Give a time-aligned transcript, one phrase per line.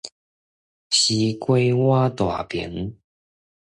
[0.03, 0.09] 西瓜倚大
[2.47, 2.95] 邊